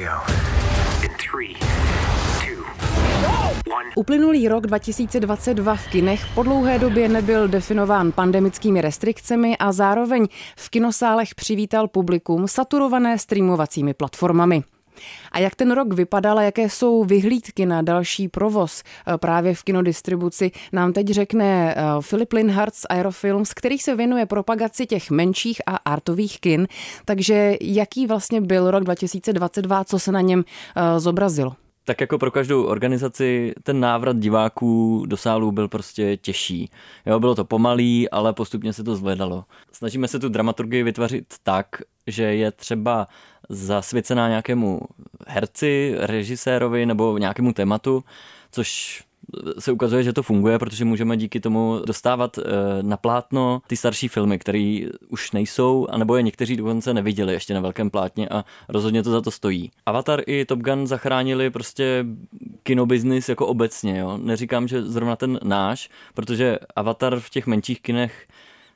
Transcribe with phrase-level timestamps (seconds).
[0.00, 0.32] go.
[1.04, 1.54] In three,
[2.40, 2.64] two,
[3.74, 3.90] one.
[3.96, 10.26] Uplynulý rok 2022 v kinech po dlouhé době nebyl definován pandemickými restrikcemi a zároveň
[10.56, 14.62] v kinosálech přivítal publikum saturované streamovacími platformami.
[15.32, 19.62] A jak ten rok vypadal a jaké jsou vyhlídky na další provoz eh, právě v
[19.62, 25.60] kinodistribuci, nám teď řekne Filip eh, Linhardt z Aerofilms, který se věnuje propagaci těch menších
[25.66, 26.68] a artových kin.
[27.04, 30.44] Takže jaký vlastně byl rok 2022, co se na něm
[30.76, 31.56] eh, zobrazilo?
[31.84, 36.70] tak jako pro každou organizaci ten návrat diváků do sálu byl prostě těžší.
[37.06, 39.44] Jo, bylo to pomalý, ale postupně se to zvedalo.
[39.72, 41.66] Snažíme se tu dramaturgii vytvořit tak,
[42.06, 43.08] že je třeba
[43.48, 44.80] zasvěcená nějakému
[45.26, 48.04] herci, režisérovi nebo nějakému tématu,
[48.52, 49.02] což
[49.58, 52.42] se ukazuje, že to funguje, protože můžeme díky tomu dostávat eh,
[52.82, 57.60] na plátno ty starší filmy, které už nejsou, anebo je někteří dokonce neviděli ještě na
[57.60, 59.70] velkém plátně a rozhodně to za to stojí.
[59.86, 62.04] Avatar i Top Gun zachránili prostě
[62.62, 64.18] kinobiznis jako obecně, jo.
[64.22, 68.26] Neříkám, že zrovna ten náš, protože Avatar v těch menších kinech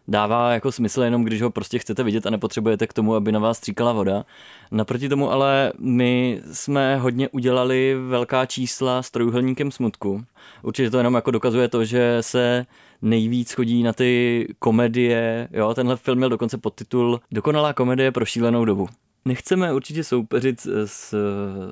[0.09, 3.41] dává jako smysl jenom, když ho prostě chcete vidět a nepotřebujete k tomu, aby na
[3.41, 4.25] vás stříkala voda.
[4.71, 10.25] Naproti tomu ale my jsme hodně udělali velká čísla s trojuhelníkem smutku.
[10.63, 12.67] Určitě to jenom jako dokazuje to, že se
[13.03, 15.49] nejvíc chodí na ty komedie.
[15.53, 18.89] Jo, tenhle film měl dokonce podtitul Dokonalá komedie pro šílenou dobu.
[19.25, 21.15] Nechceme určitě soupeřit s,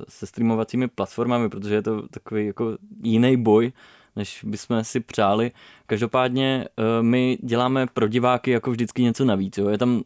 [0.09, 3.71] se streamovacími platformami, protože je to takový jako jiný boj,
[4.15, 5.51] než bychom si přáli.
[5.87, 9.57] Každopádně eh, my děláme pro diváky jako vždycky něco navíc.
[9.57, 9.69] Jo.
[9.69, 10.03] Je tam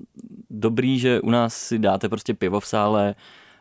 [0.49, 3.15] dobrý, že u nás si dáte prostě pivo v sále,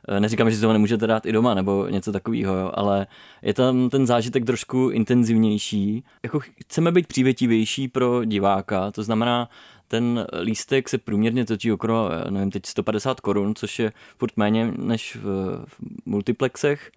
[0.08, 3.06] eh, neříkám, že si toho nemůžete dát i doma nebo něco takového, ale
[3.42, 6.04] je tam ten zážitek trošku intenzivnější.
[6.22, 9.48] Jako chceme být přívětivější pro diváka, to znamená,
[9.88, 15.16] ten lístek se průměrně točí okolo, nevím, teď 150 korun, což je furt méně než
[15.16, 15.22] v,
[15.66, 16.90] v multiplexech.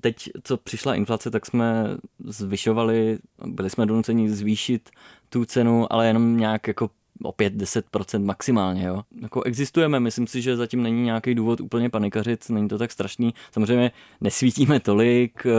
[0.00, 4.90] Teď, co přišla inflace, tak jsme zvyšovali, byli jsme donuceni zvýšit
[5.28, 6.90] tu cenu, ale jenom nějak jako
[7.22, 8.86] o 5-10% maximálně.
[8.86, 9.02] Jo.
[9.22, 13.34] Jako existujeme, myslím si, že zatím není nějaký důvod úplně panikařit, není to tak strašný.
[13.52, 13.90] Samozřejmě
[14.20, 15.52] nesvítíme tolik, eh,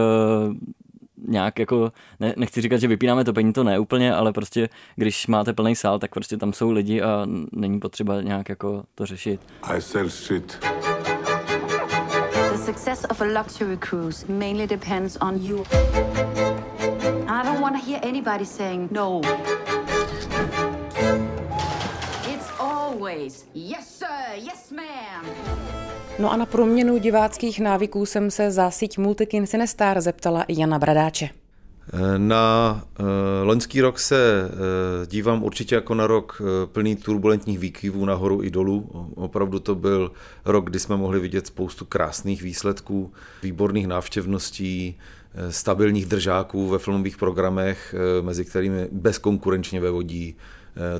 [1.27, 5.27] nějak jako, ne, nechci říkat, že vypínáme to peníze, to ne úplně, ale prostě když
[5.27, 9.41] máte plný sál, tak prostě tam jsou lidi a není potřeba nějak jako to řešit.
[9.63, 10.59] I sell shit
[12.65, 15.63] success of a luxury cruise mainly depends on you.
[17.27, 19.21] I don't want to hear anybody saying no.
[22.33, 25.25] It's always yes sir, yes ma'am.
[26.19, 31.44] No a na proměnu diváckých návyků jsem se za síť Multikin Cinestar zeptala Jana Bradáče.
[32.17, 33.05] Na uh,
[33.43, 38.51] loňský rok se uh, dívám určitě jako na rok uh, plný turbulentních výkyvů nahoru i
[38.51, 38.89] dolů.
[39.15, 40.11] Opravdu to byl
[40.45, 43.13] rok, kdy jsme mohli vidět spoustu krásných výsledků,
[43.43, 44.97] výborných návštěvností,
[45.49, 50.35] stabilních držáků ve filmových programech, mezi kterými bezkonkurenčně vevodí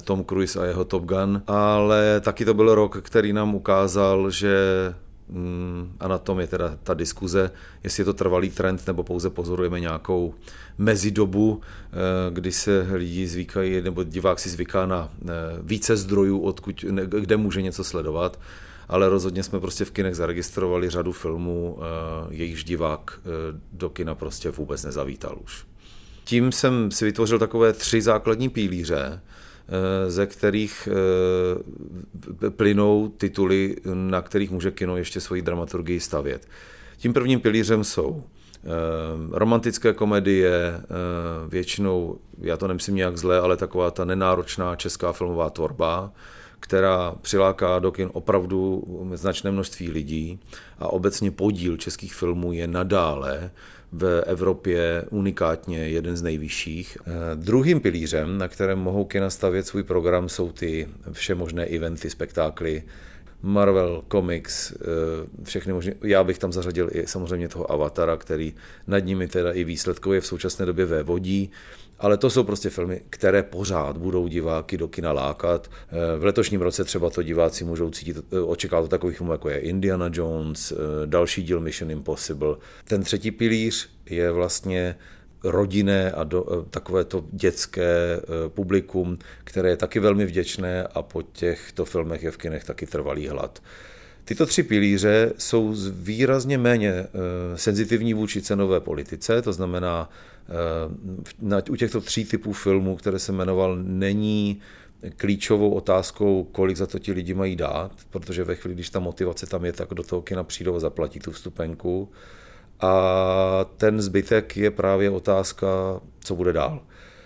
[0.04, 4.56] Tom Cruise a jeho Top Gun, ale taky to byl rok, který nám ukázal, že
[6.00, 7.52] a na tom je teda ta diskuze,
[7.84, 10.34] jestli je to trvalý trend nebo pouze pozorujeme nějakou
[10.78, 11.96] mezidobu, eh,
[12.32, 15.28] kdy se lidi zvykají, nebo divák si zvyká na eh,
[15.62, 16.86] více zdrojů, odkud,
[17.20, 18.40] kde může něco sledovat,
[18.90, 21.86] ale rozhodně jsme prostě v kinech zaregistrovali řadu filmů, eh,
[22.30, 23.20] jejichž divák
[23.74, 25.66] do kina prostě vůbec nezavítal už.
[26.24, 29.22] Tím jsem si vytvořil takové tři základní pílíře, Eh,
[30.08, 36.48] ze kterých eh, plynou tituly, na kterých může kino ještě svoji dramaturgii stavět.
[36.98, 38.68] Tím prvním pilířem jsou eh,
[39.32, 40.82] romantické komedie,
[41.48, 46.12] většinou, já to nemyslím nějak zle, ale taková ta nenáročná česká filmová tvorba,
[46.60, 48.84] která přiláká do kin opravdu
[49.14, 50.40] značné množství lidí
[50.80, 53.52] a obecně podíl českých filmů je nadále
[53.98, 56.98] v Evropě unikátně jeden z nejvyšších.
[57.02, 62.84] Eh, druhým pilířem, na kterém mohou kina stavět svůj program, jsou ty všemožné eventy, spektákly,
[63.42, 64.76] Marvel, Comics, eh,
[65.44, 65.94] všechny možné.
[66.04, 68.54] Já bych tam zařadil i samozřejmě toho Avatara, který
[68.88, 71.52] nad nimi teda i výsledkově v současné době vévodí.
[72.00, 75.72] Ale to jsou prostě filmy, které pořád budou diváky do kina lákat.
[75.72, 79.60] Eh, v letošním roce třeba to diváci můžou cítit, eh, očekávat takových filmů, jako je
[79.60, 80.74] Indiana Jones,
[81.06, 82.56] další díl Mission Impossible.
[82.88, 84.96] Ten třetí pilíř je vlastně
[85.46, 91.02] rodinné a do, eh, takové to dětské eh, publikum, které je taky velmi vděčné a
[91.02, 93.64] po těchto filmech je v kinech taky trvalý hlad.
[94.26, 97.08] Tyto tři pilíře jsou výrazně méně eh,
[97.56, 100.10] senzitivní vůči cenové politice, to znamená,
[101.70, 104.62] u těchto tří typů filmů, které se jmenoval, není
[105.16, 109.46] klíčovou otázkou, kolik za to ti lidi mají dát, protože ve chvíli, když ta motivace
[109.46, 112.12] tam je, tak do toho kina přijdou a zaplatí tu vstupenku.
[112.80, 115.68] A ten zbytek je právě otázka,
[116.20, 116.84] co bude dál.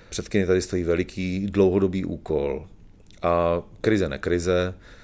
[0.10, 2.68] Před kiny tady stojí veliký dlouhodobý úkol
[3.22, 4.99] a krize nekrize, Eh,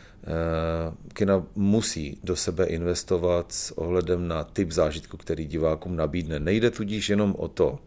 [1.13, 6.39] kina musí do sebe investovat s ohledem na typ zážitku, který divákům nabídne.
[6.39, 7.79] Nejde tudíž jenom o to,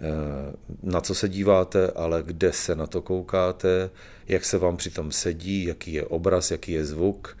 [0.00, 0.04] eh,
[0.82, 3.90] na co se díváte, ale kde se na to koukáte,
[4.28, 7.38] jak se vám přitom sedí, jaký je obraz, jaký je zvuk.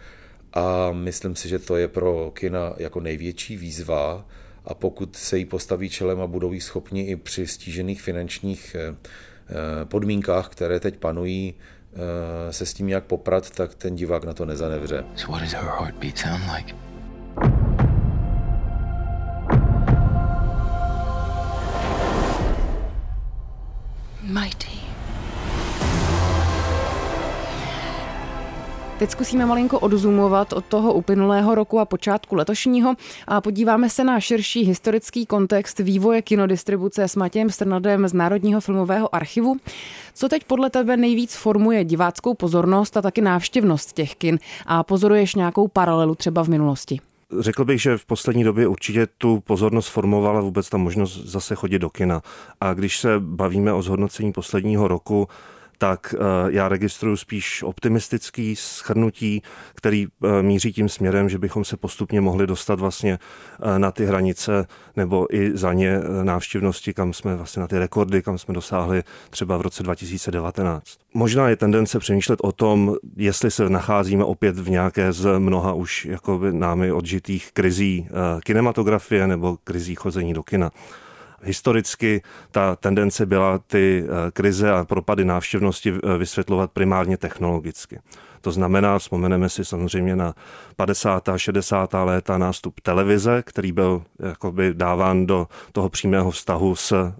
[0.52, 4.26] A myslím si, že to je pro kina jako největší výzva
[4.64, 8.94] a pokud se jí postaví čelem a budou jí schopni i při stížených finančních eh,
[9.84, 11.81] podmínkách, které teď panují, Eh,
[12.50, 15.04] se s tím nějak poprat, tak ten divák na to nezanevře.
[15.16, 16.91] So what does her heartbeat sound like?
[29.02, 32.94] Teď zkusíme malinko odzumovat od toho uplynulého roku a počátku letošního
[33.26, 39.14] a podíváme se na širší historický kontext vývoje kinodistribuce s Matějem Strnadem z Národního filmového
[39.14, 39.56] archivu.
[40.14, 45.34] Co teď podle tebe nejvíc formuje diváckou pozornost a taky návštěvnost těch kin a pozoruješ
[45.34, 47.00] nějakou paralelu třeba v minulosti?
[47.40, 51.78] Řekl bych, že v poslední době určitě tu pozornost formovala vůbec ta možnost zase chodit
[51.78, 52.22] do kina.
[52.60, 55.28] A když se bavíme o zhodnocení posledního roku,
[55.82, 56.18] tak eh,
[56.48, 59.42] já registruju spíš optimistický schrnutí,
[59.74, 64.06] který eh, míří tím směrem, že bychom se postupně mohli dostat vlastně eh, na ty
[64.06, 69.02] hranice nebo i za ně návštěvnosti, kam jsme vlastně na ty rekordy, kam jsme dosáhli
[69.30, 70.84] třeba v roce 2019.
[71.14, 76.04] Možná je tendence přemýšlet o tom, jestli se nacházíme opět v nějaké z mnoha už
[76.04, 78.08] jakoby námi odžitých krizí
[78.44, 80.70] kinematografie nebo krizí chození do kina.
[81.42, 88.00] Historicky ta tendence byla ty eh, krize a propady návštěvnosti eh, vysvětlovat primárně technologicky.
[88.40, 90.34] To znamená, vzpomeneme si samozřejmě na
[90.76, 91.28] 50.
[91.28, 91.94] a 60.
[92.04, 97.12] léta nástup televize, který byl jakoby dáván do toho přímého vztahu s eh,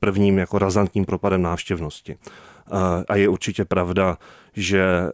[0.00, 2.16] prvním jako razantním propadem návštěvnosti.
[3.08, 4.18] A je určitě pravda,
[4.52, 5.10] že eh,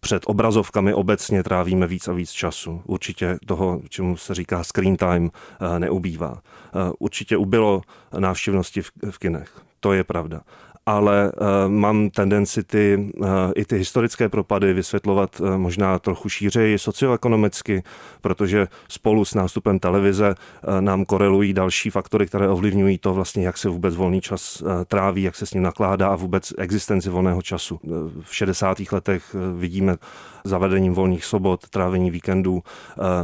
[0.00, 2.82] před obrazovkami obecně trávíme víc a víc času.
[2.84, 5.30] Určitě toho, čemu se říká screen time,
[5.60, 6.40] eh, neubývá.
[6.42, 7.82] Eh, určitě ubylo
[8.18, 9.60] návštěvnosti v kinech.
[9.80, 10.40] To je pravda
[10.90, 16.78] ale uh, mám tendenci ty, uh, i ty historické propady vysvětlovat uh, možná trochu šířeji
[16.78, 17.82] socioekonomicky,
[18.20, 20.34] protože spolu s nástupem televize
[20.80, 25.36] nám korelují další faktory, které ovlivňují to vlastně, jak se vůbec volný čas tráví, jak
[25.36, 27.80] se s ním nakládá a vůbec existenci volného času.
[28.22, 28.78] V 60.
[28.92, 29.96] letech vidíme
[30.44, 32.62] zavedením volných sobot, trávení víkendů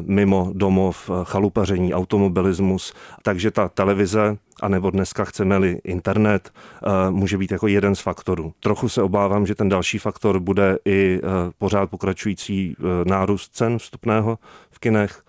[0.00, 7.50] mimo domov, chalupaření, automobilismus, takže ta televize a nebo dneska chceme-li internet, eh, může být
[7.50, 8.52] jako jeden z faktorů.
[8.60, 13.78] Trochu se obávám, že ten další faktor bude i eh, pořád pokračující eh, nárůst cen
[13.78, 14.38] vstupného
[14.70, 15.22] v kinech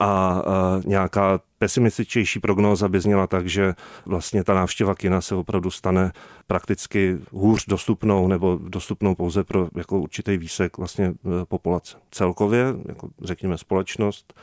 [0.00, 0.42] a
[0.84, 3.74] nějaká pesimističtější prognóza by zněla tak, že
[4.06, 6.12] vlastně ta návštěva kina se opravdu stane
[6.46, 11.14] prakticky hůř dostupnou nebo dostupnou pouze pro jako určitý výsek vlastně
[11.48, 11.96] populace.
[12.10, 14.34] Celkově, jako řekněme společnost,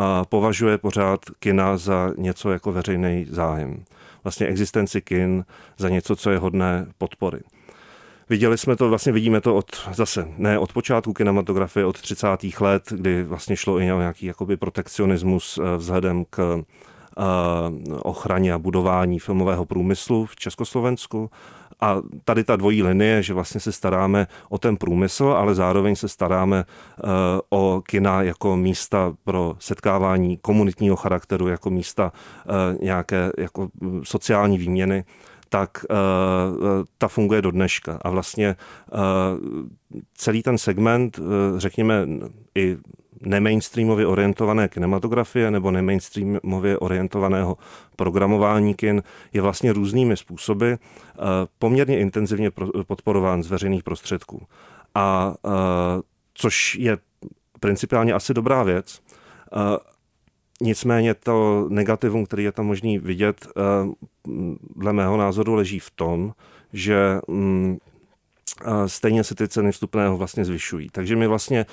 [0.00, 3.84] a považuje pořád kina za něco jako veřejný zájem.
[4.24, 5.44] Vlastně existenci kin
[5.78, 7.40] za něco, co je hodné podpory.
[8.28, 12.26] Viděli jsme to, vlastně vidíme to od, zase ne od počátku kinematografie, od 30.
[12.60, 17.22] let, kdy vlastně šlo i o nějaký jakoby protekcionismus eh, vzhledem k eh,
[18.02, 21.30] ochraně a budování filmového průmyslu v Československu
[21.80, 26.08] a tady ta dvojí linie, že vlastně se staráme o ten průmysl, ale zároveň se
[26.08, 27.02] staráme eh,
[27.50, 33.68] o kina jako místa pro setkávání komunitního charakteru, jako místa eh, nějaké jako
[34.02, 35.04] sociální výměny,
[35.48, 37.98] tak uh, ta funguje do dneška.
[38.02, 38.56] A vlastně
[38.92, 38.98] uh,
[40.14, 41.24] celý ten segment, uh,
[41.56, 42.06] řekněme,
[42.54, 42.76] i
[43.20, 47.56] nemainstreamově orientované kinematografie nebo nemainstreamově orientovaného
[47.96, 50.78] programování kin je vlastně různými způsoby eh,
[51.58, 52.50] poměrně intenzivně
[52.86, 54.46] podporován z veřejných prostředků.
[54.94, 55.50] A eh,
[56.34, 56.98] což je
[57.60, 59.00] principiálně asi dobrá věc.
[59.52, 59.78] Eh,
[60.60, 63.46] nicméně to negativum, který je tam možný vidět,
[64.76, 66.32] dle mého názoru leží v tom,
[66.72, 67.78] že mm,
[68.86, 70.88] stejně se ty ceny vstupného vlastně zvyšují.
[70.92, 71.66] Takže my vlastně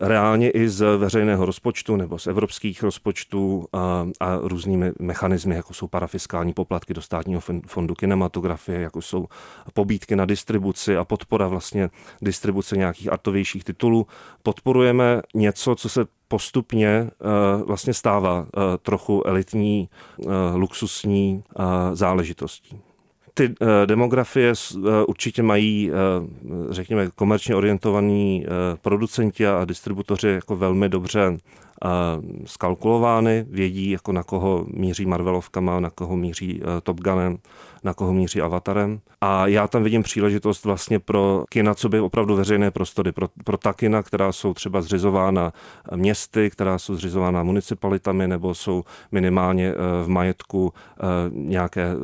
[0.00, 5.86] reálně i z veřejného rozpočtu nebo z evropských rozpočtů a, a různými mechanismy, jako jsou
[5.86, 9.26] parafiskální poplatky do státního fondu kinematografie, jako jsou
[9.74, 11.90] pobídky na distribuci a podpora vlastně
[12.22, 14.06] distribuce nějakých artovějších titulů.
[14.42, 17.10] Podporujeme něco, co se postupně
[17.58, 18.46] uh, vlastně stává
[18.82, 19.88] trochu elitní,
[20.54, 21.44] luxusní
[21.92, 22.80] záležitostí.
[23.34, 23.54] Ty
[23.86, 24.52] demografie
[25.08, 25.90] určitě mají,
[26.70, 28.46] řekněme, komerčně orientovaní
[28.82, 31.36] producenti a distributoři jako velmi dobře
[32.44, 37.38] skalkulovány, vědí, jako na koho míří Marvelovkama, na koho míří Top Gunem,
[37.84, 39.00] na koho míří avatarem.
[39.20, 43.56] A já tam vidím příležitost vlastně pro kina, co by opravdu veřejné prostory, pro, pro
[43.56, 45.52] ta kina, která jsou třeba zřizována
[45.94, 51.94] městy, která jsou zřizována municipalitami nebo jsou minimálně eh, v majetku eh, nějaké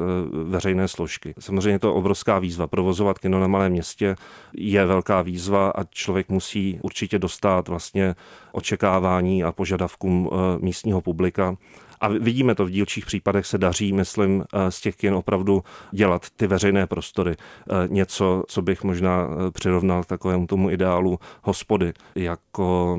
[0.45, 1.35] veřejné složky.
[1.39, 2.67] Samozřejmě to je obrovská výzva.
[2.67, 4.17] Provozovat kino na malém městě
[4.53, 8.15] je velká výzva a člověk musí určitě dostat vlastně
[8.53, 11.57] očekávání a požadavkům místního publika.
[12.01, 15.63] A vidíme to v dílčích případech se daří, myslím, eh, z těch kin opravdu
[15.93, 17.37] dělat ty veřejné prostory.
[17.37, 22.99] Eh, něco, co bych možná eh, přirovnal takovému tomu ideálu hospody, jako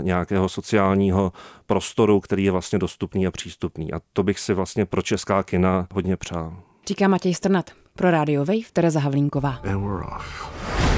[0.00, 1.32] nějakého sociálního
[1.66, 3.92] prostoru, který je vlastně dostupný a přístupný.
[3.92, 6.56] A to bych si vlastně pro česká kina hodně přál.
[6.86, 7.70] Říká Matěj Strnat.
[7.96, 9.50] Pro Radio Wave Tereza Havlínková.
[9.50, 10.91] And we're off.